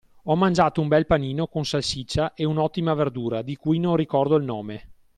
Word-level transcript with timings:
Ho 0.23 0.35
mangiato 0.35 0.81
un 0.81 0.87
bel 0.87 1.05
panino 1.05 1.45
con 1.45 1.63
salsiccia 1.63 2.33
e 2.33 2.43
un'ottima 2.43 2.95
verdura 2.95 3.43
di 3.43 3.55
cui 3.55 3.77
non 3.77 3.95
ricordo 3.95 4.35
il 4.35 4.43
nome. 4.43 4.87